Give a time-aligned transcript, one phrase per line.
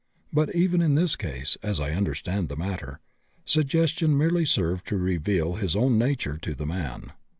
[0.33, 3.01] But even in this case, as I understand the matter,
[3.45, 7.11] suggestion merely served to reveal his own nature to the man.